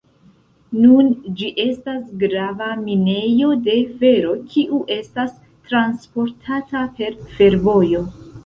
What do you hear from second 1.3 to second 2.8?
ĝi estas grava